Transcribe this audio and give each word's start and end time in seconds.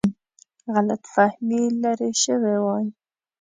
غلط 0.73 1.03
فهمي 1.13 1.63
لیرې 1.81 2.11
شوې 2.23 2.55
وای. 2.63 2.85